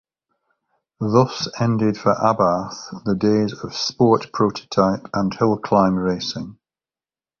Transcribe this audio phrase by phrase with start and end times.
[0.99, 6.57] Thus ended for Abarth the days of sport prototype and hill climb racing.